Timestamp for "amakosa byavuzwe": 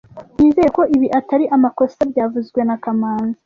1.55-2.59